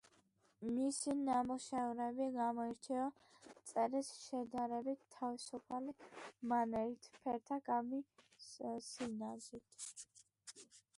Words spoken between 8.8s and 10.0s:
სინაზით.